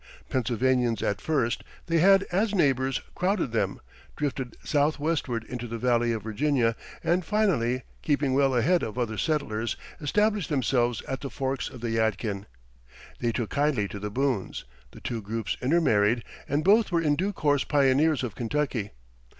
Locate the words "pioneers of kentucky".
17.63-18.93